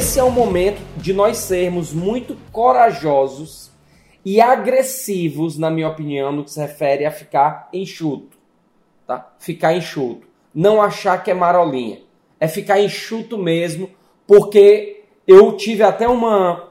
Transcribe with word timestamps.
esse 0.00 0.18
é 0.18 0.24
o 0.24 0.30
momento 0.30 0.80
de 0.96 1.12
nós 1.12 1.36
sermos 1.36 1.92
muito 1.92 2.34
corajosos 2.50 3.70
e 4.24 4.40
agressivos, 4.40 5.58
na 5.58 5.70
minha 5.70 5.88
opinião, 5.88 6.32
no 6.32 6.42
que 6.42 6.50
se 6.50 6.58
refere 6.58 7.04
a 7.04 7.10
ficar 7.10 7.68
enxuto. 7.70 8.38
Tá? 9.06 9.30
Ficar 9.38 9.74
enxuto. 9.74 10.26
Não 10.54 10.80
achar 10.80 11.22
que 11.22 11.30
é 11.30 11.34
marolinha. 11.34 11.98
É 12.40 12.48
ficar 12.48 12.80
enxuto 12.80 13.36
mesmo, 13.36 13.90
porque 14.26 15.04
eu 15.28 15.54
tive 15.54 15.82
até 15.82 16.08
uma, 16.08 16.70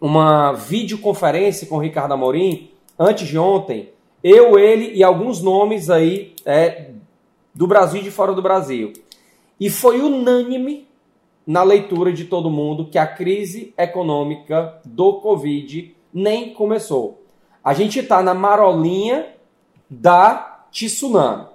uma 0.00 0.52
videoconferência 0.52 1.66
com 1.66 1.76
o 1.76 1.80
Ricardo 1.80 2.14
Amorim 2.14 2.70
antes 2.98 3.28
de 3.28 3.36
ontem. 3.36 3.90
Eu, 4.24 4.58
ele 4.58 4.90
e 4.94 5.04
alguns 5.04 5.42
nomes 5.42 5.90
aí 5.90 6.34
é, 6.46 6.92
do 7.54 7.66
Brasil 7.66 8.00
e 8.00 8.04
de 8.04 8.10
fora 8.10 8.32
do 8.32 8.40
Brasil. 8.40 8.94
E 9.60 9.68
foi 9.68 10.00
unânime 10.00 10.90
na 11.46 11.62
leitura 11.62 12.12
de 12.12 12.24
todo 12.24 12.50
mundo 12.50 12.86
que 12.86 12.98
a 12.98 13.06
crise 13.06 13.74
econômica 13.76 14.80
do 14.84 15.14
Covid 15.20 15.96
nem 16.12 16.52
começou. 16.54 17.22
A 17.62 17.74
gente 17.74 18.00
está 18.00 18.22
na 18.22 18.34
marolinha 18.34 19.34
da 19.88 20.66
tsunami. 20.70 21.46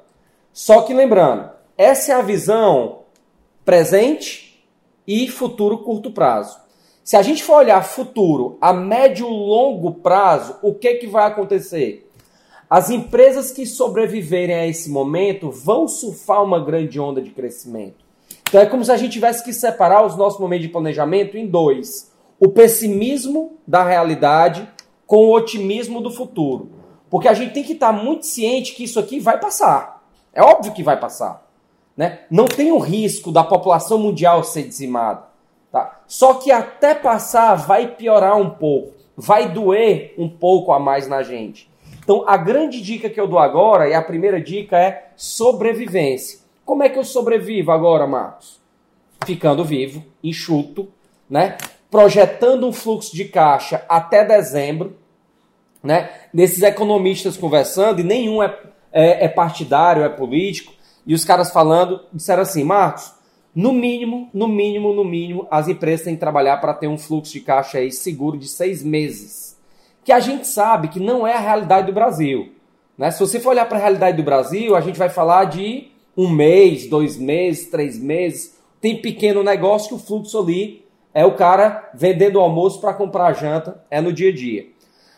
Só 0.54 0.82
que 0.82 0.94
lembrando, 0.94 1.50
essa 1.78 2.12
é 2.12 2.16
a 2.16 2.22
visão 2.22 3.00
presente 3.64 4.64
e 5.06 5.28
futuro 5.28 5.80
curto 5.80 6.12
prazo. 6.12 6.58
Se 7.04 7.16
a 7.16 7.22
gente 7.22 7.44
for 7.44 7.58
olhar 7.58 7.82
futuro 7.84 8.58
a 8.60 8.74
médio 8.74 9.28
longo 9.28 9.94
prazo, 9.96 10.58
o 10.62 10.74
que, 10.74 10.96
que 10.96 11.08
vai 11.08 11.26
acontecer? 11.26 12.10
As 12.70 12.90
empresas 12.90 13.50
que 13.52 13.66
sobreviverem 13.66 14.56
a 14.56 14.68
esse 14.68 14.90
momento 14.90 15.50
vão 15.50 15.88
surfar 15.88 16.44
uma 16.44 16.60
grande 16.60 17.00
onda 17.00 17.22
de 17.22 17.30
crescimento. 17.30 18.07
Então 18.48 18.62
é 18.62 18.66
como 18.66 18.84
se 18.84 18.92
a 18.92 18.98
gente 18.98 19.12
tivesse 19.12 19.44
que 19.44 19.52
separar 19.52 20.06
os 20.06 20.16
nossos 20.16 20.40
momentos 20.40 20.66
de 20.66 20.72
planejamento 20.72 21.38
em 21.38 21.46
dois: 21.46 22.12
o 22.40 22.50
pessimismo 22.50 23.58
da 23.68 23.84
realidade 23.84 24.68
com 25.06 25.26
o 25.26 25.34
otimismo 25.34 26.02
do 26.02 26.12
futuro. 26.12 26.72
Porque 27.10 27.28
a 27.28 27.34
gente 27.34 27.54
tem 27.54 27.64
que 27.64 27.74
estar 27.74 27.92
muito 27.92 28.26
ciente 28.26 28.74
que 28.74 28.84
isso 28.84 29.00
aqui 29.00 29.20
vai 29.20 29.40
passar. 29.40 30.04
É 30.34 30.42
óbvio 30.42 30.74
que 30.74 30.84
vai 30.84 31.00
passar. 31.00 31.46
Né? 31.96 32.20
Não 32.30 32.46
tem 32.46 32.72
o 32.72 32.78
risco 32.78 33.32
da 33.32 33.44
população 33.44 33.98
mundial 33.98 34.44
ser 34.44 34.64
dizimada. 34.64 35.24
Tá? 35.72 36.02
Só 36.06 36.36
que 36.36 36.52
até 36.52 36.94
passar 36.94 37.56
vai 37.56 37.88
piorar 37.88 38.38
um 38.38 38.50
pouco. 38.50 38.94
Vai 39.16 39.52
doer 39.52 40.14
um 40.18 40.30
pouco 40.30 40.72
a 40.72 40.80
mais 40.80 41.08
na 41.08 41.24
gente. 41.24 41.72
Então, 42.04 42.24
a 42.28 42.38
grande 42.38 42.82
dica 42.82 43.10
que 43.10 43.20
eu 43.20 43.28
dou 43.28 43.40
agora, 43.40 43.90
e 43.90 43.94
a 43.94 44.02
primeira 44.02 44.40
dica 44.40 44.78
é 44.78 45.10
sobrevivência. 45.16 46.40
Como 46.68 46.84
é 46.84 46.90
que 46.90 47.00
eu 47.00 47.06
sobrevivo 47.06 47.72
agora, 47.72 48.06
Marcos? 48.06 48.60
Ficando 49.26 49.64
vivo, 49.64 50.04
enxuto, 50.22 50.90
né? 51.30 51.56
Projetando 51.90 52.68
um 52.68 52.74
fluxo 52.74 53.16
de 53.16 53.24
caixa 53.24 53.86
até 53.88 54.26
dezembro, 54.26 54.98
né? 55.82 56.10
Desses 56.34 56.62
economistas 56.62 57.38
conversando, 57.38 58.02
e 58.02 58.04
nenhum 58.04 58.44
é, 58.44 58.54
é, 58.92 59.24
é 59.24 59.28
partidário, 59.30 60.04
é 60.04 60.10
político, 60.10 60.74
e 61.06 61.14
os 61.14 61.24
caras 61.24 61.54
falando, 61.54 62.02
disseram 62.12 62.42
assim, 62.42 62.66
Marcos, 62.66 63.14
no 63.56 63.72
mínimo, 63.72 64.30
no 64.34 64.46
mínimo, 64.46 64.94
no 64.94 65.06
mínimo, 65.06 65.48
as 65.50 65.70
empresas 65.70 66.04
têm 66.04 66.16
que 66.16 66.20
trabalhar 66.20 66.58
para 66.58 66.74
ter 66.74 66.90
um 66.90 66.98
fluxo 66.98 67.32
de 67.32 67.40
caixa 67.40 67.78
aí 67.78 67.94
seguro 67.94 68.38
de 68.38 68.50
seis 68.50 68.84
meses. 68.84 69.58
Que 70.04 70.12
a 70.12 70.20
gente 70.20 70.46
sabe 70.46 70.90
que 70.90 71.00
não 71.00 71.26
é 71.26 71.34
a 71.34 71.40
realidade 71.40 71.88
do 71.88 71.94
Brasil. 71.94 72.52
Né? 72.98 73.10
Se 73.10 73.22
você 73.22 73.40
for 73.40 73.52
olhar 73.52 73.70
para 73.70 73.78
a 73.78 73.82
realidade 73.82 74.18
do 74.18 74.24
Brasil, 74.24 74.76
a 74.76 74.82
gente 74.82 75.00
vai 75.00 75.08
falar 75.08 75.46
de 75.46 75.96
um 76.18 76.28
mês, 76.28 76.88
dois 76.88 77.16
meses, 77.16 77.70
três 77.70 78.00
meses. 78.00 78.58
Tem 78.82 79.00
pequeno 79.00 79.44
negócio 79.44 79.90
que 79.90 79.94
o 79.94 80.00
fluxo 80.00 80.40
ali 80.40 80.84
é 81.14 81.24
o 81.24 81.36
cara 81.36 81.92
vendendo 81.94 82.40
almoço 82.40 82.82
para 82.82 82.94
comprar 82.94 83.34
janta, 83.34 83.84
é 83.92 84.02
no 84.02 84.12
dia 84.12 84.30
a 84.30 84.34
dia. 84.34 84.68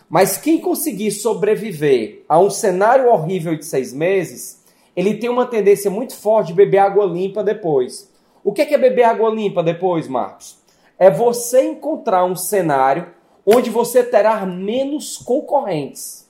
Mas 0.09 0.37
quem 0.37 0.59
conseguir 0.59 1.11
sobreviver 1.11 2.23
a 2.27 2.39
um 2.39 2.49
cenário 2.49 3.09
horrível 3.09 3.55
de 3.55 3.65
seis 3.65 3.93
meses, 3.93 4.65
ele 4.95 5.15
tem 5.15 5.29
uma 5.29 5.45
tendência 5.45 5.89
muito 5.89 6.15
forte 6.15 6.47
de 6.47 6.53
beber 6.53 6.79
água 6.79 7.05
limpa 7.05 7.43
depois. 7.43 8.11
O 8.43 8.51
que 8.51 8.61
é 8.61 8.77
beber 8.77 9.03
água 9.03 9.29
limpa 9.29 9.61
depois, 9.61 10.07
Marcos? 10.07 10.57
É 10.97 11.09
você 11.09 11.63
encontrar 11.63 12.25
um 12.25 12.35
cenário 12.35 13.07
onde 13.45 13.69
você 13.69 14.03
terá 14.03 14.45
menos 14.45 15.17
concorrentes. 15.17 16.27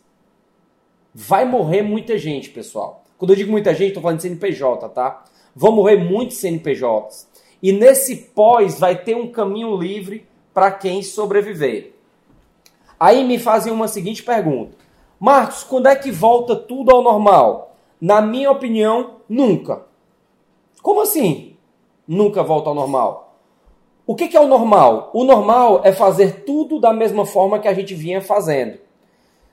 Vai 1.14 1.46
morrer 1.46 1.82
muita 1.82 2.18
gente, 2.18 2.50
pessoal. 2.50 3.04
Quando 3.20 3.32
eu 3.32 3.36
digo 3.36 3.52
muita 3.52 3.74
gente, 3.74 3.90
estou 3.90 4.02
falando 4.02 4.18
de 4.18 4.24
CNPJ, 4.24 4.88
tá? 4.90 5.26
Vão 5.54 5.74
morrer 5.74 5.98
muitos 5.98 6.38
CNPJs. 6.38 7.28
E 7.62 7.74
nesse 7.74 8.16
pós 8.16 8.80
vai 8.80 8.96
ter 9.04 9.14
um 9.14 9.30
caminho 9.30 9.76
livre 9.76 10.26
para 10.54 10.72
quem 10.72 11.04
sobreviver. 11.04 11.94
Aí 12.98 13.26
me 13.26 13.38
fazem 13.38 13.74
uma 13.74 13.90
seguinte 13.90 14.24
pergunta: 14.24 14.72
Marcos, 15.20 15.66
quando 15.66 15.88
é 15.88 15.96
que 15.98 16.12
volta 16.12 16.56
tudo 16.56 16.92
ao 16.92 17.04
normal? 17.04 17.76
Na 18.00 18.22
minha 18.22 18.50
opinião, 18.50 19.18
nunca. 19.28 19.84
Como 20.82 21.02
assim? 21.02 21.58
Nunca 22.08 22.42
volta 22.42 22.70
ao 22.70 22.76
normal. 22.76 23.36
O 24.08 24.16
que 24.16 24.36
é 24.36 24.40
o 24.40 24.48
normal? 24.48 25.12
O 25.14 25.26
normal 25.26 25.82
é 25.84 25.92
fazer 25.92 26.46
tudo 26.46 26.80
da 26.80 26.94
mesma 26.94 27.26
forma 27.26 27.60
que 27.60 27.68
a 27.68 27.74
gente 27.74 27.94
vinha 27.94 28.22
fazendo. 28.22 28.80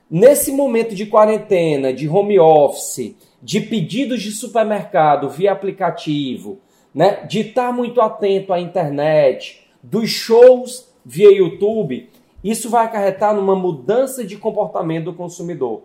Nesse 0.08 0.52
momento 0.52 0.94
de 0.94 1.04
quarentena, 1.04 1.92
de 1.92 2.08
home 2.08 2.38
office, 2.38 3.16
de 3.46 3.60
pedidos 3.60 4.22
de 4.22 4.32
supermercado 4.32 5.30
via 5.30 5.52
aplicativo, 5.52 6.58
né, 6.92 7.24
de 7.26 7.42
estar 7.42 7.72
muito 7.72 8.00
atento 8.00 8.52
à 8.52 8.58
internet, 8.58 9.64
dos 9.80 10.10
shows 10.10 10.88
via 11.04 11.30
YouTube, 11.30 12.10
isso 12.42 12.68
vai 12.68 12.84
acarretar 12.84 13.36
numa 13.36 13.54
mudança 13.54 14.24
de 14.24 14.36
comportamento 14.36 15.04
do 15.04 15.14
consumidor. 15.14 15.82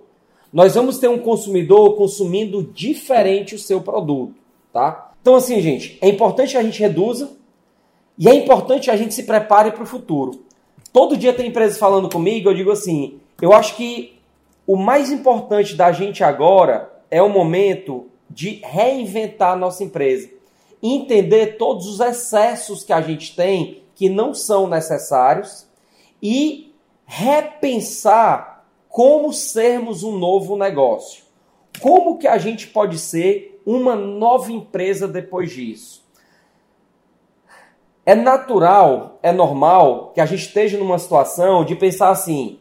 Nós 0.51 0.73
vamos 0.73 0.97
ter 0.97 1.07
um 1.07 1.19
consumidor 1.19 1.95
consumindo 1.97 2.63
diferente 2.63 3.53
o 3.53 3.59
seu 3.59 3.79
produto, 3.79 4.33
tá? 4.73 5.11
Então 5.21 5.35
assim, 5.35 5.61
gente, 5.61 5.99
é 6.01 6.09
importante 6.09 6.53
que 6.53 6.57
a 6.57 6.63
gente 6.63 6.79
reduza 6.79 7.29
e 8.17 8.27
é 8.27 8.33
importante 8.33 8.85
que 8.85 8.91
a 8.91 8.97
gente 8.97 9.13
se 9.13 9.21
prepare 9.21 9.69
para 9.69 9.83
o 9.83 9.85
futuro. 9.85 10.43
Todo 10.91 11.15
dia 11.15 11.31
tem 11.31 11.49
empresas 11.49 11.77
falando 11.77 12.09
comigo, 12.09 12.49
eu 12.49 12.55
digo 12.55 12.71
assim, 12.71 13.19
eu 13.39 13.53
acho 13.53 13.75
que 13.75 14.19
o 14.65 14.75
mais 14.75 15.11
importante 15.11 15.75
da 15.75 15.91
gente 15.91 16.23
agora 16.23 16.90
é 17.11 17.21
o 17.21 17.29
momento 17.29 18.09
de 18.29 18.61
reinventar 18.63 19.51
a 19.51 19.57
nossa 19.57 19.83
empresa. 19.83 20.29
Entender 20.81 21.57
todos 21.57 21.85
os 21.85 21.99
excessos 21.99 22.83
que 22.83 22.93
a 22.93 23.01
gente 23.01 23.35
tem 23.35 23.83
que 23.93 24.09
não 24.09 24.33
são 24.33 24.65
necessários 24.67 25.67
e 26.23 26.73
repensar 27.05 28.65
como 28.87 29.33
sermos 29.33 30.01
um 30.01 30.17
novo 30.17 30.55
negócio. 30.55 31.23
Como 31.81 32.17
que 32.17 32.27
a 32.27 32.37
gente 32.37 32.67
pode 32.67 32.97
ser 32.97 33.61
uma 33.65 33.95
nova 33.95 34.51
empresa 34.51 35.07
depois 35.07 35.51
disso? 35.51 36.01
É 38.05 38.15
natural, 38.15 39.19
é 39.21 39.31
normal 39.31 40.11
que 40.13 40.21
a 40.21 40.25
gente 40.25 40.47
esteja 40.47 40.77
numa 40.77 40.97
situação 40.97 41.63
de 41.63 41.75
pensar 41.75 42.09
assim: 42.09 42.59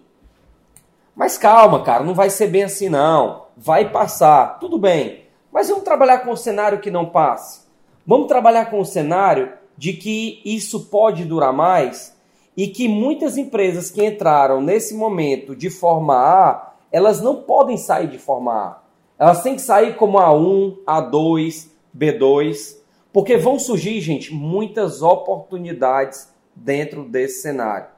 mas 1.15 1.39
calma, 1.39 1.83
cara, 1.83 2.05
não 2.05 2.15
vai 2.15 2.28
ser 2.28 2.49
bem 2.49 2.65
assim 2.65 2.89
não 2.89 3.50
vai 3.60 3.91
passar, 3.91 4.59
tudo 4.59 4.78
bem. 4.78 5.25
Mas 5.53 5.69
vamos 5.69 5.84
trabalhar 5.84 6.21
com 6.21 6.31
o 6.31 6.37
cenário 6.37 6.81
que 6.81 6.91
não 6.91 7.04
passe. 7.04 7.60
Vamos 8.06 8.26
trabalhar 8.26 8.71
com 8.71 8.81
o 8.81 8.87
cenário 8.87 9.53
de 9.76 9.93
que 9.93 10.41
isso 10.44 10.87
pode 10.87 11.26
durar 11.26 11.53
mais 11.53 12.16
e 12.56 12.69
que 12.69 12.88
muitas 12.88 13.37
empresas 13.37 13.91
que 13.91 14.04
entraram 14.04 14.62
nesse 14.62 14.94
momento 14.94 15.54
de 15.54 15.69
forma 15.69 16.15
A, 16.15 16.72
elas 16.91 17.21
não 17.21 17.37
podem 17.43 17.76
sair 17.76 18.09
de 18.09 18.19
forma 18.19 18.53
A. 18.53 18.82
Elas 19.19 19.43
têm 19.43 19.56
que 19.56 19.62
sair 19.62 19.95
como 19.97 20.18
A1, 20.18 20.78
A2, 20.86 21.68
B2, 21.97 22.78
porque 23.13 23.36
vão 23.36 23.59
surgir, 23.59 24.01
gente, 24.01 24.33
muitas 24.33 25.03
oportunidades 25.03 26.33
dentro 26.56 27.04
desse 27.04 27.42
cenário. 27.42 27.89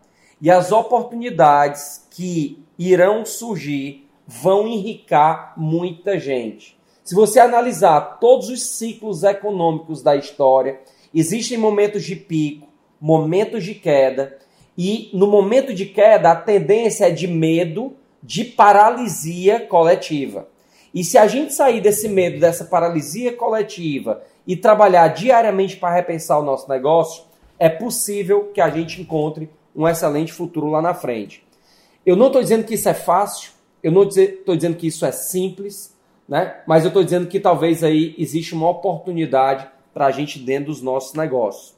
E 0.40 0.50
as 0.50 0.72
oportunidades 0.72 2.04
que 2.10 2.64
irão 2.76 3.24
surgir 3.24 4.08
vão 4.40 4.66
enricar 4.66 5.52
muita 5.56 6.18
gente. 6.18 6.78
Se 7.04 7.14
você 7.14 7.40
analisar 7.40 8.18
todos 8.18 8.48
os 8.48 8.62
ciclos 8.62 9.22
econômicos 9.22 10.02
da 10.02 10.16
história, 10.16 10.80
existem 11.14 11.58
momentos 11.58 12.04
de 12.04 12.16
pico, 12.16 12.68
momentos 13.00 13.64
de 13.64 13.74
queda, 13.74 14.38
e 14.78 15.10
no 15.12 15.26
momento 15.26 15.74
de 15.74 15.84
queda 15.84 16.30
a 16.30 16.36
tendência 16.36 17.06
é 17.06 17.10
de 17.10 17.26
medo, 17.26 17.94
de 18.22 18.44
paralisia 18.44 19.60
coletiva. 19.60 20.48
E 20.94 21.04
se 21.04 21.18
a 21.18 21.26
gente 21.26 21.52
sair 21.52 21.80
desse 21.80 22.08
medo, 22.08 22.40
dessa 22.40 22.64
paralisia 22.64 23.32
coletiva 23.32 24.22
e 24.46 24.56
trabalhar 24.56 25.08
diariamente 25.08 25.76
para 25.76 25.94
repensar 25.94 26.38
o 26.38 26.44
nosso 26.44 26.68
negócio, 26.68 27.24
é 27.58 27.68
possível 27.68 28.50
que 28.54 28.60
a 28.60 28.70
gente 28.70 29.00
encontre 29.00 29.50
um 29.74 29.86
excelente 29.86 30.32
futuro 30.32 30.68
lá 30.68 30.80
na 30.80 30.94
frente. 30.94 31.44
Eu 32.04 32.16
não 32.16 32.28
estou 32.28 32.42
dizendo 32.42 32.64
que 32.64 32.74
isso 32.74 32.88
é 32.88 32.94
fácil, 32.94 33.52
eu 33.82 33.90
não 33.90 34.04
estou 34.04 34.54
dizendo 34.54 34.76
que 34.76 34.86
isso 34.86 35.04
é 35.04 35.12
simples, 35.12 35.96
né? 36.28 36.62
mas 36.66 36.84
eu 36.84 36.88
estou 36.88 37.02
dizendo 37.02 37.26
que 37.26 37.40
talvez 37.40 37.82
aí 37.82 38.14
existe 38.16 38.54
uma 38.54 38.68
oportunidade 38.70 39.68
para 39.92 40.06
a 40.06 40.10
gente 40.10 40.38
dentro 40.38 40.66
dos 40.66 40.80
nossos 40.80 41.14
negócios. 41.14 41.74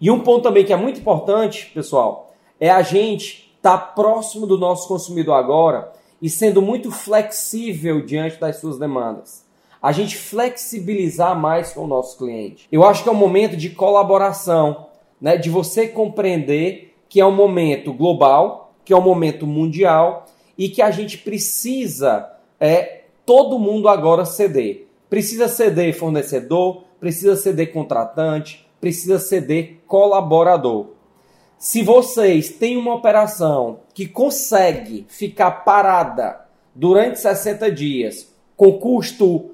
E 0.00 0.10
um 0.10 0.20
ponto 0.20 0.42
também 0.42 0.64
que 0.64 0.72
é 0.72 0.76
muito 0.76 1.00
importante, 1.00 1.70
pessoal, 1.72 2.34
é 2.58 2.70
a 2.70 2.82
gente 2.82 3.52
estar 3.56 3.78
tá 3.78 3.86
próximo 3.86 4.46
do 4.46 4.58
nosso 4.58 4.88
consumidor 4.88 5.34
agora 5.34 5.92
e 6.20 6.30
sendo 6.30 6.62
muito 6.62 6.90
flexível 6.90 8.04
diante 8.04 8.40
das 8.40 8.56
suas 8.56 8.78
demandas. 8.78 9.44
A 9.82 9.92
gente 9.92 10.16
flexibilizar 10.16 11.38
mais 11.38 11.74
com 11.74 11.84
o 11.84 11.86
nosso 11.86 12.16
cliente. 12.16 12.66
Eu 12.72 12.82
acho 12.84 13.02
que 13.02 13.08
é 13.08 13.12
um 13.12 13.16
momento 13.16 13.56
de 13.56 13.70
colaboração, 13.70 14.86
né? 15.20 15.36
de 15.36 15.50
você 15.50 15.86
compreender 15.86 16.96
que 17.08 17.20
é 17.20 17.26
um 17.26 17.34
momento 17.34 17.92
global, 17.92 18.72
que 18.84 18.92
é 18.92 18.96
um 18.96 19.02
momento 19.02 19.46
mundial 19.46 20.24
e 20.56 20.68
que 20.68 20.82
a 20.82 20.90
gente 20.90 21.18
precisa 21.18 22.30
é, 22.60 23.02
todo 23.26 23.58
mundo 23.58 23.88
agora 23.88 24.24
ceder. 24.24 24.86
Precisa 25.08 25.48
ceder 25.48 25.96
fornecedor, 25.96 26.84
precisa 26.98 27.36
ceder 27.36 27.72
contratante, 27.72 28.66
precisa 28.80 29.18
ceder 29.18 29.78
colaborador. 29.86 30.88
Se 31.58 31.82
vocês 31.82 32.50
têm 32.50 32.76
uma 32.76 32.94
operação 32.94 33.80
que 33.94 34.06
consegue 34.06 35.06
ficar 35.08 35.50
parada 35.64 36.40
durante 36.74 37.18
60 37.18 37.70
dias 37.70 38.32
com 38.56 38.78
custo 38.78 39.50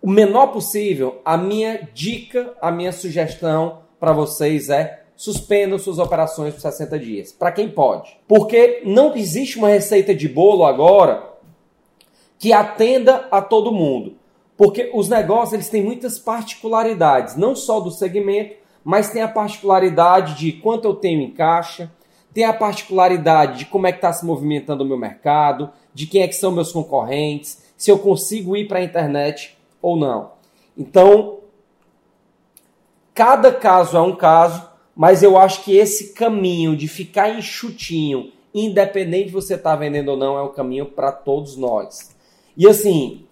o 0.00 0.10
menor 0.10 0.48
possível, 0.48 1.20
a 1.24 1.36
minha 1.36 1.88
dica, 1.92 2.54
a 2.60 2.70
minha 2.70 2.92
sugestão 2.92 3.80
para 3.98 4.12
vocês 4.12 4.70
é 4.70 4.97
suspendam 5.18 5.80
suas 5.80 5.98
operações 5.98 6.54
por 6.54 6.60
60 6.60 6.96
dias. 6.96 7.32
Para 7.32 7.50
quem 7.50 7.68
pode. 7.68 8.16
Porque 8.28 8.82
não 8.84 9.16
existe 9.16 9.58
uma 9.58 9.68
receita 9.68 10.14
de 10.14 10.28
bolo 10.28 10.64
agora 10.64 11.28
que 12.38 12.52
atenda 12.52 13.26
a 13.28 13.42
todo 13.42 13.72
mundo. 13.72 14.14
Porque 14.56 14.92
os 14.94 15.08
negócios 15.08 15.54
eles 15.54 15.68
têm 15.68 15.82
muitas 15.82 16.20
particularidades, 16.20 17.34
não 17.34 17.56
só 17.56 17.80
do 17.80 17.90
segmento, 17.90 18.54
mas 18.84 19.10
tem 19.10 19.20
a 19.20 19.28
particularidade 19.28 20.34
de 20.34 20.52
quanto 20.52 20.86
eu 20.86 20.94
tenho 20.94 21.20
em 21.20 21.32
caixa, 21.32 21.92
tem 22.32 22.44
a 22.44 22.52
particularidade 22.52 23.58
de 23.58 23.66
como 23.66 23.88
é 23.88 23.92
que 23.92 23.98
está 23.98 24.12
se 24.12 24.24
movimentando 24.24 24.84
o 24.84 24.86
meu 24.86 24.96
mercado, 24.96 25.70
de 25.92 26.06
quem 26.06 26.22
é 26.22 26.28
que 26.28 26.36
são 26.36 26.52
meus 26.52 26.70
concorrentes, 26.70 27.60
se 27.76 27.90
eu 27.90 27.98
consigo 27.98 28.56
ir 28.56 28.68
para 28.68 28.78
a 28.78 28.84
internet 28.84 29.58
ou 29.82 29.96
não. 29.96 30.30
Então, 30.76 31.38
cada 33.12 33.52
caso 33.52 33.96
é 33.96 34.00
um 34.00 34.14
caso, 34.14 34.67
mas 34.98 35.22
eu 35.22 35.38
acho 35.38 35.62
que 35.62 35.76
esse 35.76 36.12
caminho 36.12 36.76
de 36.76 36.88
ficar 36.88 37.30
enxutinho, 37.30 38.32
independente 38.52 39.26
de 39.26 39.32
você 39.32 39.54
estar 39.54 39.70
tá 39.70 39.76
vendendo 39.76 40.08
ou 40.08 40.16
não, 40.16 40.36
é 40.36 40.42
o 40.42 40.48
caminho 40.48 40.86
para 40.86 41.12
todos 41.12 41.56
nós. 41.56 42.16
E 42.56 42.66
assim, 42.66 43.24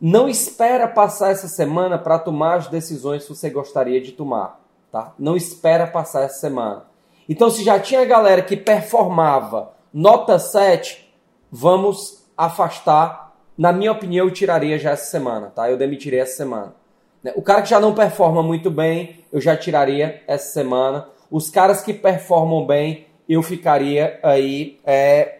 não 0.00 0.30
espera 0.30 0.88
passar 0.88 1.30
essa 1.30 1.46
semana 1.46 1.98
para 1.98 2.18
tomar 2.18 2.54
as 2.54 2.68
decisões 2.68 3.24
que 3.24 3.34
você 3.34 3.50
gostaria 3.50 4.00
de 4.00 4.12
tomar, 4.12 4.64
tá? 4.90 5.12
Não 5.18 5.36
espera 5.36 5.86
passar 5.86 6.22
essa 6.22 6.38
semana. 6.38 6.86
Então, 7.28 7.50
se 7.50 7.62
já 7.62 7.78
tinha 7.78 8.02
galera 8.06 8.40
que 8.40 8.56
performava 8.56 9.74
nota 9.92 10.38
7, 10.38 11.06
vamos 11.52 12.24
afastar. 12.34 13.36
Na 13.58 13.74
minha 13.74 13.92
opinião, 13.92 14.26
eu 14.26 14.32
tiraria 14.32 14.78
já 14.78 14.92
essa 14.92 15.10
semana, 15.10 15.48
tá? 15.48 15.70
Eu 15.70 15.76
demitiria 15.76 16.22
essa 16.22 16.38
semana. 16.38 16.79
Né? 17.22 17.32
O 17.36 17.42
cara 17.42 17.62
que 17.62 17.68
já 17.68 17.80
não 17.80 17.94
performa 17.94 18.42
muito 18.42 18.70
bem, 18.70 19.24
eu 19.32 19.40
já 19.40 19.56
tiraria 19.56 20.22
essa 20.26 20.52
semana. 20.52 21.08
Os 21.30 21.50
caras 21.50 21.82
que 21.82 21.92
performam 21.92 22.66
bem, 22.66 23.06
eu 23.28 23.42
ficaria 23.42 24.18
aí 24.22 24.78
é, 24.84 25.38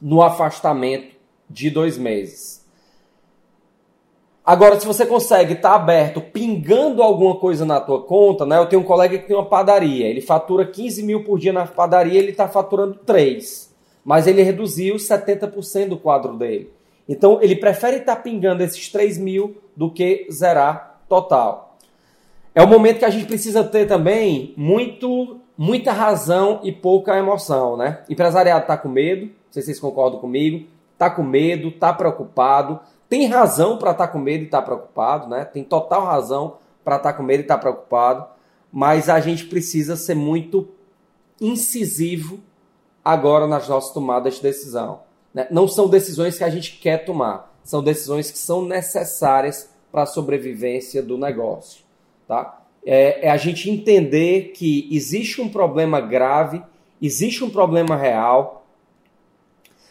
no 0.00 0.22
afastamento 0.22 1.14
de 1.48 1.70
dois 1.70 1.98
meses. 1.98 2.62
Agora, 4.44 4.78
se 4.80 4.84
você 4.84 5.06
consegue 5.06 5.52
estar 5.52 5.70
tá 5.70 5.76
aberto, 5.76 6.20
pingando 6.20 7.00
alguma 7.00 7.36
coisa 7.36 7.64
na 7.64 7.80
tua 7.80 8.02
conta, 8.02 8.44
né? 8.44 8.58
Eu 8.58 8.66
tenho 8.66 8.82
um 8.82 8.84
colega 8.84 9.16
que 9.16 9.28
tem 9.28 9.36
uma 9.36 9.46
padaria, 9.46 10.06
ele 10.06 10.20
fatura 10.20 10.66
15 10.66 11.02
mil 11.04 11.22
por 11.22 11.38
dia 11.38 11.52
na 11.52 11.64
padaria, 11.64 12.18
ele 12.18 12.32
está 12.32 12.48
faturando 12.48 12.94
3. 13.06 13.72
Mas 14.04 14.26
ele 14.26 14.42
reduziu 14.42 14.96
70% 14.96 15.90
do 15.90 15.96
quadro 15.96 16.36
dele. 16.36 16.72
Então, 17.08 17.40
ele 17.40 17.54
prefere 17.54 17.98
estar 17.98 18.16
tá 18.16 18.22
pingando 18.22 18.64
esses 18.64 18.90
3 18.90 19.16
mil 19.16 19.61
do 19.76 19.90
que 19.90 20.26
zerar 20.30 21.00
total. 21.08 21.76
É 22.54 22.62
o 22.62 22.68
momento 22.68 22.98
que 22.98 23.04
a 23.04 23.10
gente 23.10 23.26
precisa 23.26 23.64
ter 23.64 23.86
também 23.86 24.52
muito, 24.56 25.40
muita 25.56 25.92
razão 25.92 26.60
e 26.62 26.70
pouca 26.70 27.16
emoção, 27.16 27.76
né? 27.76 28.04
Empresariado 28.08 28.62
está 28.62 28.76
com 28.76 28.88
medo, 28.88 29.26
não 29.26 29.32
sei 29.50 29.62
se 29.62 29.66
vocês 29.66 29.80
concordam 29.80 30.20
comigo 30.20 30.66
tá 31.02 31.10
com 31.10 31.24
medo, 31.24 31.72
tá 31.72 31.92
preocupado, 31.92 32.78
tem 33.08 33.26
razão 33.26 33.76
para 33.76 33.90
estar 33.90 34.06
tá 34.06 34.12
com 34.12 34.20
medo 34.20 34.42
e 34.42 34.44
estar 34.44 34.60
tá 34.60 34.66
preocupado, 34.66 35.28
né? 35.28 35.44
Tem 35.44 35.64
total 35.64 36.04
razão 36.04 36.58
para 36.84 36.94
estar 36.94 37.10
tá 37.10 37.18
com 37.18 37.24
medo 37.24 37.40
e 37.40 37.42
estar 37.42 37.56
tá 37.56 37.60
preocupado, 37.60 38.24
mas 38.72 39.08
a 39.08 39.18
gente 39.18 39.46
precisa 39.46 39.96
ser 39.96 40.14
muito 40.14 40.68
incisivo 41.40 42.38
agora 43.04 43.48
nas 43.48 43.66
nossas 43.66 43.92
tomadas 43.92 44.36
de 44.36 44.42
decisão. 44.42 45.00
Né? 45.34 45.48
Não 45.50 45.66
são 45.66 45.88
decisões 45.88 46.38
que 46.38 46.44
a 46.44 46.50
gente 46.50 46.78
quer 46.78 47.04
tomar, 47.04 47.51
são 47.64 47.82
decisões 47.82 48.30
que 48.30 48.38
são 48.38 48.64
necessárias 48.64 49.70
para 49.90 50.02
a 50.02 50.06
sobrevivência 50.06 51.02
do 51.02 51.18
negócio, 51.18 51.82
tá? 52.26 52.62
É, 52.84 53.26
é 53.26 53.30
a 53.30 53.36
gente 53.36 53.70
entender 53.70 54.52
que 54.52 54.88
existe 54.90 55.40
um 55.40 55.48
problema 55.48 56.00
grave, 56.00 56.62
existe 57.00 57.44
um 57.44 57.50
problema 57.50 57.96
real, 57.96 58.66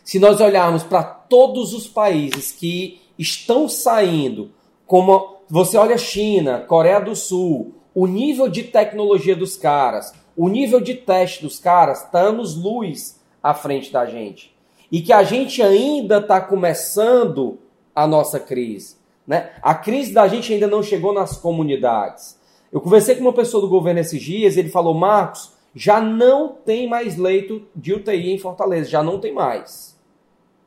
se 0.03 0.19
nós 0.19 0.41
olharmos 0.41 0.83
para 0.83 1.03
todos 1.03 1.73
os 1.73 1.88
países 1.88 2.51
que 2.51 3.01
estão 3.18 3.69
saindo, 3.69 4.51
como 4.85 5.38
você 5.47 5.77
olha 5.77 5.97
China, 5.97 6.59
Coreia 6.59 7.00
do 7.00 7.15
Sul, 7.15 7.75
o 7.94 8.07
nível 8.07 8.50
de 8.50 8.63
tecnologia 8.63 9.35
dos 9.35 9.56
caras, 9.56 10.13
o 10.35 10.50
nível 10.50 10.81
de 10.81 10.95
teste 10.95 11.44
dos 11.44 11.59
caras 11.59 12.03
está 12.03 12.19
anos 12.19 12.56
luz 12.56 13.19
à 13.44 13.53
frente 13.53 13.91
da 13.91 14.06
gente. 14.06 14.56
E 14.91 15.01
que 15.01 15.13
a 15.13 15.23
gente 15.23 15.61
ainda 15.61 16.17
está 16.17 16.41
começando 16.41 17.59
a 17.95 18.05
nossa 18.05 18.39
crise. 18.39 18.97
Né? 19.25 19.51
A 19.61 19.73
crise 19.73 20.13
da 20.13 20.27
gente 20.27 20.53
ainda 20.53 20.67
não 20.67 20.83
chegou 20.83 21.13
nas 21.13 21.38
comunidades. 21.38 22.38
Eu 22.71 22.81
conversei 22.81 23.15
com 23.15 23.21
uma 23.21 23.33
pessoa 23.33 23.61
do 23.61 23.69
governo 23.69 23.99
esses 23.99 24.21
dias, 24.21 24.57
ele 24.57 24.69
falou: 24.69 24.93
Marcos, 24.93 25.53
já 25.73 26.01
não 26.01 26.49
tem 26.49 26.88
mais 26.88 27.17
leito 27.17 27.65
de 27.75 27.93
UTI 27.93 28.31
em 28.33 28.38
Fortaleza, 28.38 28.89
já 28.89 29.01
não 29.01 29.19
tem 29.19 29.33
mais 29.33 29.91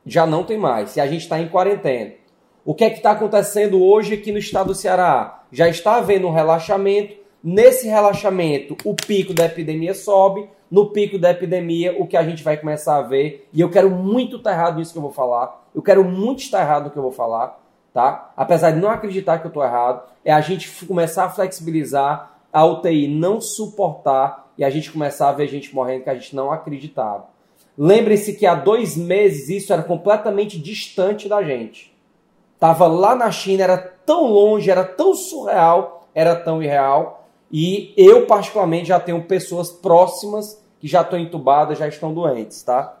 já 0.05 0.25
não 0.25 0.43
tem 0.43 0.57
mais. 0.57 0.91
Se 0.91 1.01
a 1.01 1.07
gente 1.07 1.21
está 1.21 1.39
em 1.39 1.47
quarentena. 1.47 2.13
O 2.63 2.73
que 2.73 2.83
é 2.83 2.89
que 2.89 2.97
está 2.97 3.11
acontecendo 3.11 3.83
hoje 3.83 4.13
aqui 4.13 4.31
no 4.31 4.37
estado 4.37 4.67
do 4.67 4.75
Ceará? 4.75 5.43
Já 5.51 5.67
está 5.67 5.95
havendo 5.95 6.27
um 6.27 6.33
relaxamento. 6.33 7.15
Nesse 7.47 7.87
relaxamento, 7.87 8.75
o 8.83 8.95
pico 8.95 9.31
da 9.31 9.45
epidemia 9.45 9.93
sobe. 9.93 10.49
No 10.71 10.87
pico 10.89 11.19
da 11.19 11.29
epidemia, 11.29 11.95
o 12.01 12.07
que 12.07 12.17
a 12.17 12.23
gente 12.23 12.43
vai 12.43 12.57
começar 12.57 12.97
a 12.97 13.03
ver, 13.03 13.47
e 13.53 13.61
eu 13.61 13.69
quero 13.69 13.91
muito 13.91 14.37
estar 14.37 14.51
errado 14.51 14.77
nisso 14.77 14.91
que 14.91 14.97
eu 14.97 15.03
vou 15.03 15.11
falar, 15.11 15.63
eu 15.75 15.81
quero 15.83 16.03
muito 16.03 16.39
estar 16.39 16.59
errado 16.61 16.85
no 16.85 16.89
que 16.89 16.97
eu 16.97 17.03
vou 17.03 17.11
falar, 17.11 17.61
tá? 17.93 18.33
Apesar 18.35 18.71
de 18.71 18.79
não 18.79 18.89
acreditar 18.89 19.37
que 19.37 19.45
eu 19.45 19.49
estou 19.49 19.63
errado, 19.63 20.09
é 20.25 20.33
a 20.33 20.41
gente 20.41 20.85
começar 20.87 21.25
a 21.25 21.29
flexibilizar, 21.29 22.35
a 22.51 22.65
UTI 22.65 23.07
não 23.07 23.39
suportar 23.39 24.51
e 24.57 24.63
a 24.63 24.69
gente 24.71 24.91
começar 24.91 25.29
a 25.29 25.33
ver 25.33 25.47
gente 25.47 25.73
morrendo 25.73 26.05
que 26.05 26.09
a 26.09 26.15
gente 26.15 26.35
não 26.35 26.51
acreditava. 26.51 27.27
Lembre-se 27.77 28.33
que 28.33 28.47
há 28.47 28.55
dois 28.55 28.97
meses 28.97 29.49
isso 29.49 29.71
era 29.71 29.83
completamente 29.83 30.59
distante 30.59 31.29
da 31.29 31.43
gente. 31.43 31.95
Tava 32.59 32.87
lá 32.87 33.13
na 33.13 33.29
China, 33.29 33.65
era 33.65 33.77
tão 33.77 34.25
longe, 34.25 34.71
era 34.71 34.83
tão 34.83 35.13
surreal, 35.13 36.07
era 36.15 36.35
tão 36.35 36.63
irreal. 36.63 37.21
E 37.57 37.93
eu, 37.95 38.25
particularmente, 38.25 38.89
já 38.89 38.99
tenho 38.99 39.23
pessoas 39.23 39.71
próximas 39.71 40.61
que 40.77 40.89
já 40.89 41.03
estão 41.03 41.17
entubadas, 41.17 41.79
já 41.79 41.87
estão 41.87 42.13
doentes, 42.13 42.61
tá? 42.61 42.97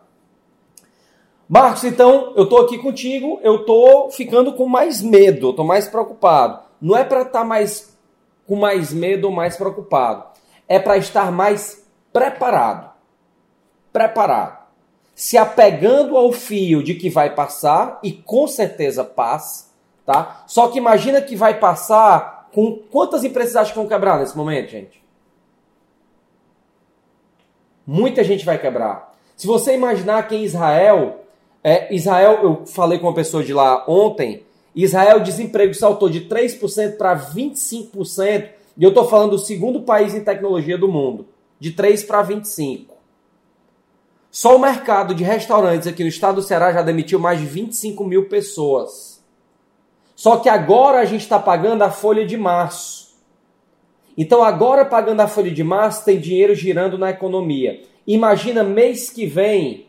Marcos, 1.49 1.83
então, 1.83 2.31
eu 2.37 2.47
tô 2.47 2.59
aqui 2.59 2.77
contigo, 2.77 3.37
eu 3.43 3.65
tô 3.65 4.09
ficando 4.11 4.53
com 4.53 4.65
mais 4.65 5.01
medo, 5.01 5.49
eu 5.49 5.53
tô 5.53 5.65
mais 5.65 5.89
preocupado. 5.89 6.61
Não 6.79 6.95
é 6.95 7.03
para 7.03 7.23
estar 7.23 7.39
tá 7.39 7.43
mais 7.43 7.97
com 8.47 8.55
mais 8.55 8.93
medo 8.93 9.25
ou 9.25 9.33
mais 9.33 9.57
preocupado, 9.57 10.23
é 10.69 10.79
para 10.79 10.95
estar 10.95 11.33
mais 11.33 11.85
preparado. 12.13 12.91
Preparado 13.91 14.65
se 15.15 15.37
apegando 15.37 16.17
ao 16.17 16.33
fio 16.33 16.83
de 16.83 16.93
que 16.93 17.09
vai 17.09 17.33
passar, 17.33 17.99
e 18.03 18.11
com 18.11 18.47
certeza 18.47 19.03
passa, 19.03 19.67
tá? 20.05 20.43
Só 20.45 20.67
que 20.67 20.77
imagina 20.77 21.21
que 21.21 21.37
vai 21.37 21.57
passar 21.57 22.34
com 22.55 22.79
quantas 22.89 23.25
empresas 23.25 23.57
acham 23.57 23.73
que 23.73 23.79
vão 23.79 23.87
quebrar 23.89 24.17
nesse 24.17 24.37
momento, 24.37 24.69
gente? 24.69 25.03
Muita 27.85 28.23
gente 28.23 28.45
vai 28.45 28.57
quebrar. 28.57 29.13
Se 29.35 29.45
você 29.45 29.75
imaginar 29.75 30.25
que 30.25 30.37
em 30.37 30.45
Israel, 30.45 31.25
é, 31.61 31.93
Israel, 31.93 32.39
eu 32.43 32.65
falei 32.65 32.97
com 32.97 33.07
uma 33.07 33.13
pessoa 33.13 33.43
de 33.43 33.53
lá 33.53 33.83
ontem, 33.89 34.43
Israel 34.73 35.19
desemprego 35.19 35.73
saltou 35.73 36.07
de 36.07 36.21
3% 36.21 36.95
para 36.95 37.19
25%, 37.19 38.49
e 38.77 38.83
eu 38.85 38.87
estou 38.87 39.03
falando 39.03 39.31
do 39.31 39.39
segundo 39.39 39.81
país 39.81 40.15
em 40.15 40.23
tecnologia 40.23 40.77
do 40.77 40.87
mundo, 40.87 41.27
de 41.59 41.71
3 41.71 42.05
para 42.05 42.25
25%. 42.25 42.85
Só 44.31 44.55
o 44.55 44.59
mercado 44.59 45.13
de 45.13 45.25
restaurantes 45.25 45.89
aqui 45.89 46.03
no 46.03 46.09
estado 46.09 46.35
do 46.35 46.41
Ceará 46.41 46.71
já 46.71 46.81
demitiu 46.81 47.19
mais 47.19 47.37
de 47.37 47.45
25 47.47 48.05
mil 48.05 48.29
pessoas. 48.29 49.14
Só 50.15 50.37
que 50.37 50.47
agora 50.47 50.99
a 50.99 51.05
gente 51.05 51.21
está 51.21 51.37
pagando 51.37 51.83
a 51.83 51.91
folha 51.91 52.25
de 52.25 52.37
março. 52.37 53.15
Então 54.17 54.43
agora 54.43 54.85
pagando 54.85 55.19
a 55.19 55.27
folha 55.27 55.51
de 55.51 55.63
março 55.63 56.05
tem 56.05 56.19
dinheiro 56.19 56.55
girando 56.55 56.97
na 56.97 57.09
economia. 57.09 57.81
Imagina 58.07 58.63
mês 58.63 59.09
que 59.09 59.25
vem 59.25 59.87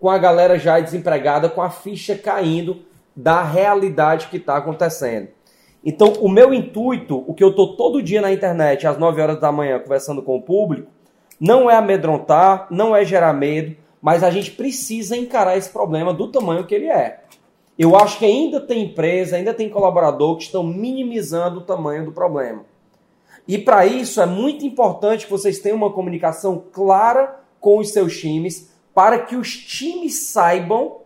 com 0.00 0.10
a 0.10 0.18
galera 0.18 0.58
já 0.58 0.80
desempregada, 0.80 1.48
com 1.48 1.62
a 1.62 1.70
ficha 1.70 2.16
caindo 2.16 2.82
da 3.14 3.44
realidade 3.44 4.26
que 4.26 4.36
está 4.36 4.56
acontecendo. 4.56 5.28
Então, 5.84 6.12
o 6.20 6.28
meu 6.28 6.52
intuito, 6.52 7.24
o 7.26 7.34
que 7.34 7.42
eu 7.42 7.50
estou 7.50 7.76
todo 7.76 8.02
dia 8.02 8.20
na 8.20 8.32
internet, 8.32 8.86
às 8.86 8.98
9 8.98 9.20
horas 9.20 9.40
da 9.40 9.52
manhã, 9.52 9.78
conversando 9.78 10.22
com 10.22 10.36
o 10.36 10.42
público, 10.42 10.90
não 11.40 11.70
é 11.70 11.74
amedrontar, 11.74 12.66
não 12.70 12.94
é 12.94 13.04
gerar 13.04 13.32
medo, 13.32 13.76
mas 14.00 14.22
a 14.24 14.30
gente 14.30 14.52
precisa 14.52 15.16
encarar 15.16 15.56
esse 15.56 15.70
problema 15.70 16.12
do 16.12 16.28
tamanho 16.28 16.64
que 16.64 16.74
ele 16.74 16.86
é. 16.86 17.20
Eu 17.78 17.96
acho 17.96 18.18
que 18.18 18.24
ainda 18.24 18.60
tem 18.60 18.84
empresa, 18.84 19.36
ainda 19.36 19.54
tem 19.54 19.68
colaborador 19.68 20.36
que 20.36 20.44
estão 20.44 20.62
minimizando 20.62 21.60
o 21.60 21.64
tamanho 21.64 22.04
do 22.04 22.12
problema. 22.12 22.64
E 23.46 23.58
para 23.58 23.86
isso 23.86 24.20
é 24.20 24.26
muito 24.26 24.64
importante 24.64 25.24
que 25.24 25.30
vocês 25.30 25.58
tenham 25.58 25.76
uma 25.76 25.92
comunicação 25.92 26.62
clara 26.72 27.40
com 27.60 27.78
os 27.78 27.90
seus 27.90 28.18
times, 28.18 28.70
para 28.94 29.20
que 29.20 29.36
os 29.36 29.56
times 29.56 30.28
saibam 30.28 30.98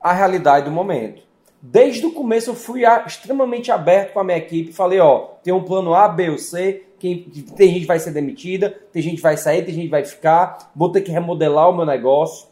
a 0.00 0.12
realidade 0.12 0.64
do 0.64 0.70
momento. 0.70 1.22
Desde 1.60 2.04
o 2.04 2.12
começo 2.12 2.50
eu 2.50 2.54
fui 2.54 2.82
extremamente 3.06 3.70
aberto 3.70 4.14
com 4.14 4.20
a 4.20 4.24
minha 4.24 4.38
equipe, 4.38 4.72
falei, 4.72 4.98
ó, 4.98 5.28
tem 5.44 5.52
um 5.52 5.62
plano 5.62 5.94
A, 5.94 6.08
B 6.08 6.30
ou 6.30 6.38
C, 6.38 6.84
tem 6.98 7.74
gente 7.74 7.86
vai 7.86 7.98
ser 7.98 8.12
demitida, 8.12 8.70
tem 8.92 9.02
gente 9.02 9.20
vai 9.20 9.36
sair, 9.36 9.64
tem 9.64 9.74
gente 9.74 9.88
vai 9.88 10.04
ficar, 10.04 10.72
vou 10.74 10.90
ter 10.90 11.02
que 11.02 11.10
remodelar 11.10 11.68
o 11.68 11.76
meu 11.76 11.86
negócio, 11.86 12.48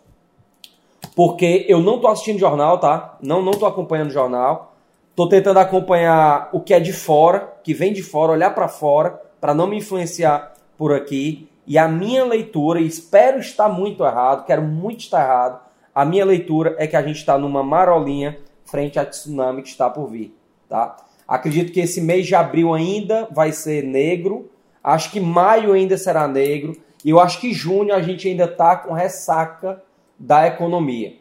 porque 1.14 1.66
eu 1.68 1.80
não 1.80 1.98
tô 1.98 2.08
assistindo 2.08 2.38
jornal, 2.38 2.78
tá? 2.78 3.16
Não, 3.20 3.42
não 3.42 3.52
tô 3.52 3.66
acompanhando 3.66 4.10
jornal. 4.10 4.74
Tô 5.14 5.28
tentando 5.28 5.58
acompanhar 5.58 6.48
o 6.52 6.60
que 6.60 6.72
é 6.72 6.80
de 6.80 6.92
fora, 6.92 7.52
que 7.62 7.74
vem 7.74 7.92
de 7.92 8.02
fora, 8.02 8.32
olhar 8.32 8.54
para 8.54 8.68
fora, 8.68 9.20
para 9.40 9.52
não 9.52 9.66
me 9.66 9.76
influenciar 9.76 10.54
por 10.78 10.94
aqui. 10.94 11.48
E 11.66 11.76
a 11.76 11.86
minha 11.86 12.24
leitura, 12.24 12.80
e 12.80 12.86
espero 12.86 13.38
estar 13.38 13.68
muito 13.68 14.04
errado, 14.04 14.46
quero 14.46 14.62
muito 14.62 15.00
estar 15.00 15.22
errado, 15.22 15.60
a 15.94 16.04
minha 16.04 16.24
leitura 16.24 16.74
é 16.78 16.86
que 16.86 16.96
a 16.96 17.02
gente 17.02 17.16
está 17.16 17.36
numa 17.36 17.62
marolinha 17.62 18.38
frente 18.64 18.98
a 18.98 19.04
tsunami 19.04 19.62
que 19.62 19.68
está 19.68 19.90
por 19.90 20.08
vir, 20.08 20.34
tá? 20.68 20.96
Acredito 21.28 21.72
que 21.72 21.80
esse 21.80 22.00
mês 22.00 22.26
de 22.26 22.34
abril 22.34 22.72
ainda 22.72 23.28
vai 23.30 23.52
ser 23.52 23.84
negro, 23.84 24.50
acho 24.82 25.10
que 25.10 25.20
maio 25.20 25.72
ainda 25.72 25.96
será 25.96 26.26
negro, 26.26 26.76
e 27.04 27.10
eu 27.10 27.20
acho 27.20 27.40
que 27.40 27.52
junho 27.52 27.94
a 27.94 28.00
gente 28.00 28.26
ainda 28.26 28.44
está 28.44 28.76
com 28.76 28.92
ressaca 28.92 29.82
da 30.20 30.46
economia. 30.46 31.14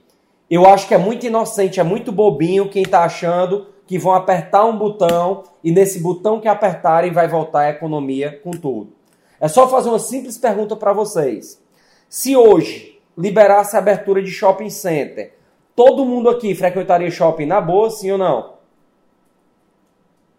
Eu 0.52 0.68
acho 0.68 0.88
que 0.88 0.94
é 0.94 0.98
muito 0.98 1.26
inocente, 1.26 1.80
é 1.80 1.84
muito 1.84 2.12
bobinho 2.12 2.70
quem 2.70 2.84
está 2.84 3.04
achando 3.06 3.68
que 3.88 3.98
vão 3.98 4.14
apertar 4.14 4.66
um 4.66 4.78
botão 4.78 5.44
e 5.64 5.72
nesse 5.72 6.02
botão 6.02 6.42
que 6.42 6.48
apertarem 6.48 7.12
vai 7.14 7.28
voltar 7.28 7.62
a 7.62 7.70
economia 7.70 8.40
com 8.44 8.52
tudo. 8.52 8.94
É 9.40 9.48
só 9.48 9.70
fazer 9.70 9.88
uma 9.88 10.00
simples 10.00 10.38
pergunta 10.38 10.76
para 10.76 10.92
vocês. 10.92 11.64
Se 12.10 12.36
hoje 12.36 13.00
liberasse 13.18 13.76
a 13.76 13.80
abertura 13.80 14.22
de 14.22 14.32
shopping 14.32 14.70
center, 14.70 15.34
todo 15.76 16.06
mundo 16.06 16.30
aqui 16.30 16.54
frequentaria 16.54 17.10
shopping 17.10 17.46
na 17.46 17.62
boa, 17.62 17.90
sim 17.90 18.12
ou 18.12 18.18
não? 18.18 18.56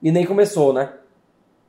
E 0.02 0.12
nem 0.12 0.26
começou, 0.26 0.73
né? 0.73 0.93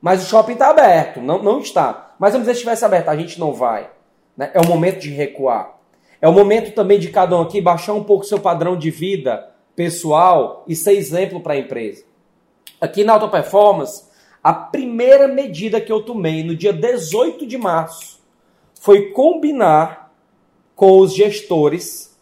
Mas 0.02 0.24
o 0.24 0.30
shopping 0.30 0.54
está 0.54 0.70
aberto, 0.70 1.22
não, 1.22 1.42
não 1.42 1.60
está. 1.60 2.16
Mas 2.20 2.34
vamos 2.34 2.46
dizer, 2.48 2.56
se 2.56 2.60
estivesse 2.60 2.84
aberto, 2.84 3.10
a 3.10 3.16
gente 3.16 3.40
não 3.40 3.54
vai. 3.54 3.90
Né? 4.36 4.52
É 4.54 4.60
o 4.60 4.68
momento 4.68 5.00
de 5.00 5.10
recuar. 5.10 5.81
É 6.22 6.30
o 6.30 6.32
momento 6.32 6.74
também 6.76 7.00
de 7.00 7.10
cada 7.10 7.36
um 7.36 7.42
aqui 7.42 7.60
baixar 7.60 7.94
um 7.94 8.04
pouco 8.04 8.24
seu 8.24 8.40
padrão 8.40 8.78
de 8.78 8.92
vida 8.92 9.50
pessoal 9.76 10.64
e 10.68 10.76
ser 10.76 10.94
exemplo 10.94 11.42
para 11.42 11.54
a 11.54 11.58
empresa. 11.58 12.04
Aqui 12.80 13.04
na 13.04 13.14
Auto 13.14 13.30
Performance, 13.30 14.04
a 14.44 14.54
primeira 14.54 15.28
medida 15.28 15.82
que 15.82 15.92
eu 15.92 16.04
tomei 16.04 16.44
no 16.44 16.56
dia 16.56 16.72
18 16.72 17.46
de 17.48 17.58
março 17.58 18.20
foi 18.80 19.10
combinar 19.12 20.12
com 20.76 21.00
os 21.00 21.14
gestores 21.14 22.18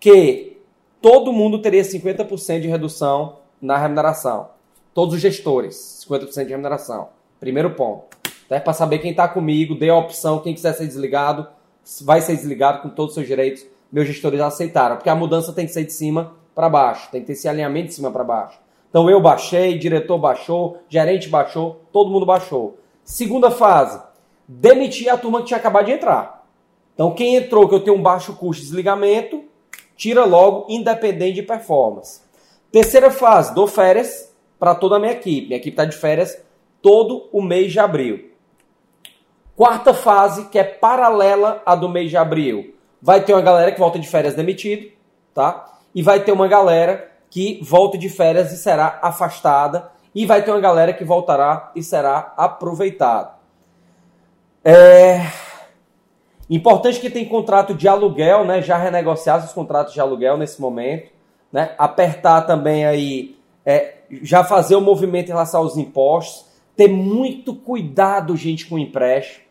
que 0.00 0.56
todo 1.00 1.32
mundo 1.32 1.60
teria 1.60 1.82
50% 1.82 2.60
de 2.60 2.68
redução 2.68 3.38
na 3.60 3.76
remuneração. 3.78 4.50
Todos 4.94 5.14
os 5.14 5.20
gestores, 5.20 6.04
50% 6.08 6.44
de 6.44 6.50
remuneração. 6.50 7.08
Primeiro 7.40 7.70
ponto. 7.74 8.16
Até 8.46 8.60
para 8.60 8.72
saber 8.72 8.98
quem 8.98 9.12
está 9.12 9.26
comigo, 9.26 9.74
dê 9.74 9.88
a 9.88 9.96
opção, 9.96 10.40
quem 10.40 10.54
quiser 10.54 10.74
ser 10.74 10.86
desligado, 10.86 11.48
vai 12.02 12.20
ser 12.20 12.36
desligado 12.36 12.82
com 12.82 12.88
todos 12.88 13.10
os 13.10 13.14
seus 13.14 13.26
direitos. 13.26 13.66
Meus 13.90 14.06
gestores 14.06 14.40
aceitaram, 14.40 14.96
porque 14.96 15.10
a 15.10 15.14
mudança 15.14 15.52
tem 15.52 15.66
que 15.66 15.72
ser 15.72 15.84
de 15.84 15.92
cima 15.92 16.34
para 16.54 16.68
baixo, 16.68 17.10
tem 17.10 17.20
que 17.20 17.26
ter 17.26 17.32
esse 17.34 17.48
alinhamento 17.48 17.88
de 17.88 17.94
cima 17.94 18.10
para 18.10 18.24
baixo. 18.24 18.58
Então 18.88 19.08
eu 19.08 19.20
baixei, 19.20 19.78
diretor 19.78 20.18
baixou, 20.18 20.78
gerente 20.88 21.28
baixou, 21.28 21.82
todo 21.92 22.10
mundo 22.10 22.26
baixou. 22.26 22.78
Segunda 23.04 23.50
fase, 23.50 24.00
demitir 24.46 25.08
a 25.08 25.16
turma 25.16 25.40
que 25.40 25.46
tinha 25.46 25.58
acabado 25.58 25.86
de 25.86 25.92
entrar. 25.92 26.46
Então 26.94 27.14
quem 27.14 27.36
entrou 27.36 27.68
que 27.68 27.74
eu 27.74 27.80
tenho 27.80 27.96
um 27.96 28.02
baixo 28.02 28.34
custo 28.34 28.60
de 28.60 28.68
desligamento, 28.68 29.44
tira 29.96 30.24
logo, 30.24 30.66
independente 30.68 31.34
de 31.34 31.42
performance. 31.42 32.20
Terceira 32.70 33.10
fase, 33.10 33.54
dou 33.54 33.66
férias 33.66 34.34
para 34.58 34.74
toda 34.74 34.96
a 34.96 34.98
minha 34.98 35.12
equipe. 35.12 35.46
Minha 35.46 35.58
equipe 35.58 35.74
está 35.74 35.84
de 35.84 35.96
férias 35.96 36.42
todo 36.80 37.28
o 37.32 37.42
mês 37.42 37.72
de 37.72 37.78
abril. 37.78 38.31
Quarta 39.56 39.92
fase, 39.92 40.46
que 40.46 40.58
é 40.58 40.64
paralela 40.64 41.62
à 41.64 41.74
do 41.74 41.88
mês 41.88 42.10
de 42.10 42.16
abril. 42.16 42.74
Vai 43.00 43.20
ter 43.20 43.32
uma 43.32 43.42
galera 43.42 43.72
que 43.72 43.78
volta 43.78 43.98
de 43.98 44.08
férias 44.08 44.34
demitido, 44.34 44.90
tá? 45.34 45.72
e 45.94 46.02
vai 46.02 46.20
ter 46.20 46.32
uma 46.32 46.48
galera 46.48 47.10
que 47.30 47.60
volta 47.62 47.96
de 47.96 48.08
férias 48.08 48.52
e 48.52 48.56
será 48.56 48.98
afastada, 49.02 49.90
e 50.14 50.26
vai 50.26 50.42
ter 50.42 50.50
uma 50.50 50.60
galera 50.60 50.92
que 50.92 51.04
voltará 51.04 51.72
e 51.74 51.82
será 51.82 52.34
aproveitada. 52.36 53.32
É 54.62 55.20
importante 56.50 57.00
que 57.00 57.08
tem 57.08 57.24
contrato 57.24 57.74
de 57.74 57.88
aluguel, 57.88 58.44
né? 58.44 58.60
Já 58.60 58.76
renegociar 58.76 59.42
os 59.42 59.52
contratos 59.52 59.94
de 59.94 60.00
aluguel 60.00 60.36
nesse 60.36 60.60
momento, 60.60 61.10
né? 61.50 61.74
Apertar 61.78 62.42
também 62.42 62.84
aí, 62.84 63.38
é, 63.64 63.94
já 64.22 64.44
fazer 64.44 64.76
o 64.76 64.80
movimento 64.80 65.28
em 65.28 65.32
relação 65.32 65.62
aos 65.62 65.78
impostos, 65.78 66.44
ter 66.76 66.88
muito 66.88 67.54
cuidado, 67.54 68.36
gente, 68.36 68.66
com 68.66 68.78
empréstimo. 68.78 69.44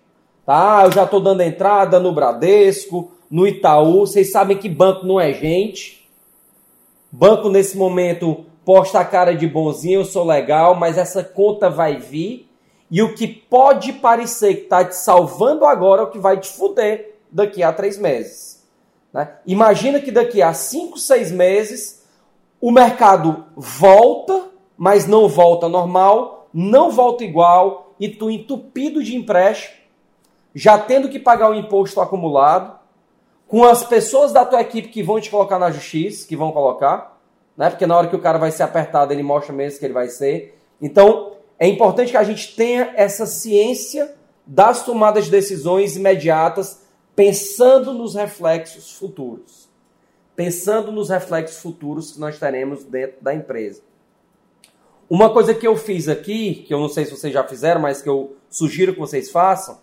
Tá? 0.46 0.82
Eu 0.86 0.92
já 0.92 1.04
estou 1.04 1.20
dando 1.20 1.42
entrada 1.42 2.00
no 2.00 2.12
Bradesco, 2.12 3.12
no 3.30 3.48
Itaú. 3.48 4.02
Vocês 4.02 4.32
sabem 4.32 4.58
que 4.58 4.68
banco 4.68 5.06
não 5.06 5.20
é 5.20 5.34
gente. 5.34 6.10
Banco 7.12 7.50
nesse 7.50 7.78
momento 7.78 8.46
posta 8.66 9.00
a 9.00 9.06
cara 9.06 9.36
de 9.36 9.48
bonzinho, 9.48 10.02
eu 10.02 10.06
sou 10.06 10.26
legal, 10.26 10.76
mas 10.76 10.98
essa 10.98 11.24
conta 11.24 11.70
vai 11.70 11.98
vir. 11.98 12.50
E 12.90 13.02
o 13.02 13.16
que 13.16 13.28
pode 13.28 13.94
parecer 13.94 14.56
que 14.56 14.64
está 14.64 14.84
te 14.84 14.96
salvando 14.96 15.66
agora 15.66 16.02
é 16.02 16.06
o 16.06 16.10
que 16.10 16.20
vai 16.20 16.40
te 16.40 16.50
fuder 16.50 17.16
daqui 17.32 17.64
a 17.64 17.72
três 17.72 17.98
meses. 17.98 18.62
Né? 19.14 19.30
Imagina 19.46 20.00
que 20.00 20.12
daqui 20.12 20.42
a 20.42 20.54
cinco, 20.54 20.98
seis 20.98 21.32
meses 21.32 22.04
o 22.60 22.72
mercado 22.72 23.46
volta, 23.56 24.44
mas 24.78 25.08
não 25.08 25.28
volta 25.28 25.68
normal, 25.68 26.41
não 26.54 26.92
volta 26.92 27.24
igual, 27.24 27.94
e 28.00 28.10
tu 28.10 28.30
entupido 28.30 29.04
de 29.04 29.16
empréstimo, 29.16 29.76
já 30.54 30.78
tendo 30.78 31.10
que 31.10 31.20
pagar 31.20 31.50
o 31.50 31.56
imposto 31.56 32.02
acumulado, 32.02 32.80
com 33.48 33.64
as 33.64 33.84
pessoas 33.84 34.32
da 34.32 34.46
tua 34.46 34.62
equipe 34.62 34.90
que 34.90 35.04
vão 35.04 35.20
te 35.20 35.30
colocar 35.30 35.60
na 35.60 35.72
justiça, 35.72 36.28
que 36.28 36.36
vão 36.36 36.52
colocar, 36.52 37.20
né? 37.56 37.70
Porque 37.70 37.86
na 37.86 37.98
hora 37.98 38.08
que 38.08 38.16
o 38.16 38.22
cara 38.22 38.38
vai 38.38 38.50
ser 38.50 38.64
apertado, 38.64 39.12
ele 39.12 39.24
mostra 39.24 39.54
mesmo 39.54 39.80
que 39.80 39.86
ele 39.86 39.94
vai 39.94 40.08
ser. 40.08 40.58
Então, 40.82 41.34
é 41.60 41.68
importante 41.68 42.12
que 42.12 42.18
a 42.18 42.24
gente 42.24 42.56
tenha 42.56 42.94
essa 42.96 43.26
ciência 43.26 44.16
das 44.48 44.84
tomadas 44.84 45.26
de 45.26 45.32
decisões 45.32 45.96
imediatas, 45.96 46.82
pensando 47.16 47.94
nos 47.94 48.16
reflexos 48.16 48.94
futuros. 48.94 49.70
Pensando 50.36 50.92
nos 50.92 51.10
reflexos 51.10 51.62
futuros 51.62 52.14
que 52.14 52.20
nós 52.20 52.40
teremos 52.40 52.84
dentro 52.84 53.22
da 53.22 53.34
empresa. 53.34 53.82
Uma 55.12 55.30
coisa 55.30 55.54
que 55.54 55.68
eu 55.68 55.76
fiz 55.76 56.08
aqui, 56.08 56.64
que 56.66 56.74
eu 56.74 56.80
não 56.80 56.88
sei 56.88 57.04
se 57.04 57.12
vocês 57.12 57.34
já 57.34 57.44
fizeram, 57.44 57.82
mas 57.82 58.02
que 58.02 58.08
eu 58.08 58.38
sugiro 58.50 58.94
que 58.94 59.00
vocês 59.02 59.30
façam, 59.30 59.78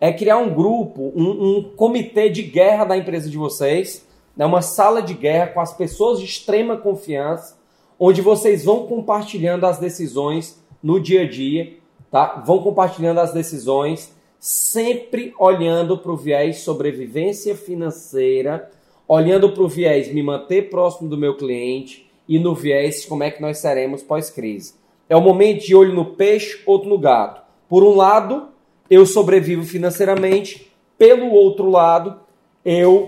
é 0.00 0.12
criar 0.12 0.38
um 0.38 0.52
grupo, 0.52 1.12
um, 1.14 1.58
um 1.58 1.62
comitê 1.76 2.28
de 2.28 2.42
guerra 2.42 2.86
da 2.86 2.96
empresa 2.96 3.30
de 3.30 3.38
vocês, 3.38 4.04
né, 4.36 4.44
uma 4.44 4.60
sala 4.60 5.00
de 5.00 5.14
guerra 5.14 5.46
com 5.46 5.60
as 5.60 5.72
pessoas 5.72 6.18
de 6.18 6.24
extrema 6.24 6.76
confiança, 6.76 7.56
onde 7.96 8.20
vocês 8.20 8.64
vão 8.64 8.88
compartilhando 8.88 9.66
as 9.66 9.78
decisões 9.78 10.60
no 10.82 10.98
dia 10.98 11.22
a 11.22 11.30
dia, 11.30 11.74
tá? 12.10 12.42
Vão 12.44 12.60
compartilhando 12.60 13.20
as 13.20 13.32
decisões, 13.32 14.12
sempre 14.40 15.32
olhando 15.38 15.96
para 15.96 16.10
o 16.10 16.16
viés 16.16 16.58
sobrevivência 16.58 17.54
financeira, 17.54 18.68
olhando 19.06 19.52
para 19.52 19.62
o 19.62 19.68
viés 19.68 20.12
me 20.12 20.24
manter 20.24 20.70
próximo 20.70 21.08
do 21.08 21.16
meu 21.16 21.36
cliente 21.36 22.10
e 22.32 22.38
no 22.38 22.54
viés 22.54 23.04
como 23.04 23.22
é 23.22 23.30
que 23.30 23.42
nós 23.42 23.58
seremos 23.58 24.02
pós-crise. 24.02 24.74
É 25.06 25.14
o 25.14 25.20
momento 25.20 25.66
de 25.66 25.74
olho 25.74 25.92
no 25.92 26.14
peixe, 26.14 26.62
outro 26.64 26.88
no 26.88 26.96
gato. 26.96 27.42
Por 27.68 27.84
um 27.84 27.94
lado, 27.94 28.48
eu 28.88 29.04
sobrevivo 29.04 29.64
financeiramente, 29.64 30.72
pelo 30.96 31.30
outro 31.30 31.68
lado, 31.68 32.20
eu 32.64 33.06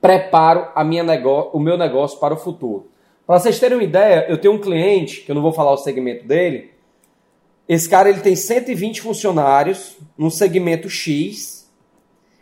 preparo 0.00 0.68
a 0.74 0.82
minha 0.82 1.04
o 1.52 1.60
meu 1.60 1.76
negócio 1.76 2.18
para 2.18 2.32
o 2.32 2.38
futuro. 2.38 2.88
Para 3.26 3.38
vocês 3.38 3.60
terem 3.60 3.76
uma 3.76 3.84
ideia, 3.84 4.24
eu 4.30 4.38
tenho 4.38 4.54
um 4.54 4.58
cliente, 4.58 5.20
que 5.20 5.30
eu 5.30 5.34
não 5.34 5.42
vou 5.42 5.52
falar 5.52 5.72
o 5.72 5.78
segmento 5.78 6.26
dele, 6.26 6.70
Esse 7.68 7.86
cara 7.86 8.08
ele 8.08 8.20
tem 8.20 8.34
120 8.34 9.02
funcionários 9.02 9.98
no 10.16 10.30
segmento 10.30 10.88
X. 10.88 11.70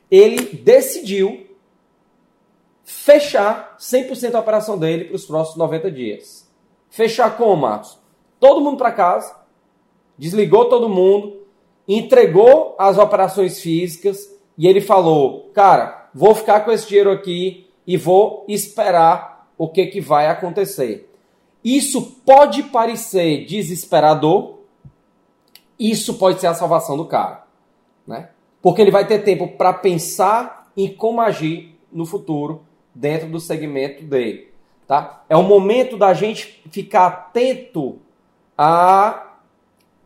Ele 0.08 0.40
decidiu 0.62 1.43
fechar 2.84 3.76
100% 3.78 4.30
da 4.30 4.40
operação 4.40 4.78
dele 4.78 5.04
para 5.04 5.16
os 5.16 5.24
próximos 5.24 5.56
90 5.56 5.90
dias. 5.90 6.48
Fechar 6.90 7.36
como, 7.36 7.56
Marcos? 7.56 7.98
Todo 8.38 8.60
mundo 8.60 8.76
para 8.76 8.92
casa, 8.92 9.34
desligou 10.18 10.66
todo 10.66 10.88
mundo, 10.88 11.42
entregou 11.88 12.76
as 12.78 12.98
operações 12.98 13.58
físicas 13.58 14.30
e 14.56 14.68
ele 14.68 14.80
falou: 14.80 15.50
"Cara, 15.54 16.10
vou 16.14 16.34
ficar 16.34 16.60
com 16.60 16.70
esse 16.70 16.86
dinheiro 16.86 17.10
aqui 17.10 17.70
e 17.86 17.96
vou 17.96 18.44
esperar 18.46 19.50
o 19.56 19.68
que 19.68 19.86
que 19.86 20.00
vai 20.00 20.28
acontecer". 20.28 21.10
Isso 21.64 22.20
pode 22.26 22.64
parecer 22.64 23.46
desesperador, 23.46 24.58
isso 25.78 26.14
pode 26.14 26.38
ser 26.38 26.48
a 26.48 26.54
salvação 26.54 26.96
do 26.96 27.06
cara, 27.06 27.44
né? 28.06 28.28
Porque 28.60 28.82
ele 28.82 28.90
vai 28.90 29.06
ter 29.06 29.20
tempo 29.20 29.48
para 29.56 29.72
pensar 29.72 30.70
em 30.76 30.92
como 30.92 31.20
agir 31.20 31.78
no 31.90 32.04
futuro 32.04 32.62
dentro 32.94 33.28
do 33.28 33.40
segmento 33.40 34.04
dele, 34.04 34.52
tá? 34.86 35.24
É 35.28 35.36
o 35.36 35.42
momento 35.42 35.96
da 35.96 36.14
gente 36.14 36.62
ficar 36.70 37.06
atento 37.06 37.98
a 38.56 39.38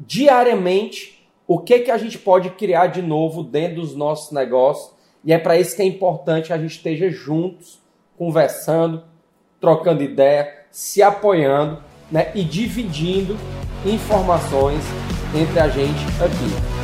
diariamente 0.00 1.18
o 1.47 1.59
que 1.59 1.80
que 1.80 1.90
a 1.90 1.99
gente 1.99 2.18
pode 2.18 2.50
criar 2.50 2.88
de 2.88 3.02
novo 3.02 3.42
dentro 3.42 3.80
dos 3.80 3.95
nossos 3.95 4.33
negócios 4.33 4.92
e 5.25 5.33
é 5.33 5.38
para 5.38 5.59
isso 5.59 5.75
que 5.75 5.83
é 5.83 5.85
importante 5.85 6.52
a 6.52 6.59
gente 6.59 6.76
esteja 6.76 7.11
juntos, 7.11 7.80
conversando, 8.16 9.02
trocando 9.61 10.02
ideia, 10.02 10.66
se 10.71 11.02
apoiando 11.02 11.83
né, 12.11 12.30
e 12.35 12.45
dividindo 12.45 13.37
informações 13.85 14.83
entre 15.35 15.61
a 15.61 15.68
gente 15.68 16.04
aqui. 16.23 16.77